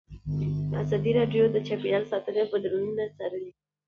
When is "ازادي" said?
0.83-1.11